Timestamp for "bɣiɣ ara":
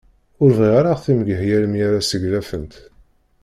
0.57-1.03